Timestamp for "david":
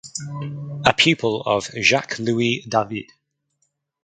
2.67-3.05